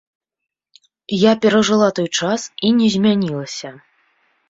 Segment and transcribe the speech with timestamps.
[1.29, 3.69] Я перажыла той час і не змянілася.